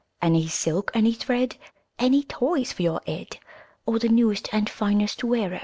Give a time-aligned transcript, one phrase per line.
[0.19, 1.57] Any silk, any thread,
[1.99, 3.37] Any toys for your head,
[3.87, 5.59] Of the newest and finest wear 0?